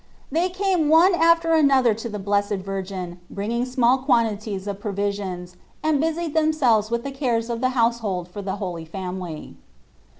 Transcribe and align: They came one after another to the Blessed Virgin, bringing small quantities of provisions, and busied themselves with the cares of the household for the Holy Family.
They 0.31 0.49
came 0.49 0.89
one 0.89 1.13
after 1.13 1.53
another 1.53 1.93
to 1.93 2.09
the 2.09 2.17
Blessed 2.17 2.55
Virgin, 2.65 3.19
bringing 3.29 3.65
small 3.67 3.99
quantities 3.99 4.65
of 4.65 4.79
provisions, 4.79 5.57
and 5.83 6.01
busied 6.01 6.33
themselves 6.33 6.89
with 6.89 7.03
the 7.03 7.11
cares 7.11 7.51
of 7.51 7.61
the 7.61 7.69
household 7.77 8.27
for 8.27 8.41
the 8.41 8.55
Holy 8.55 8.83
Family. 8.85 9.57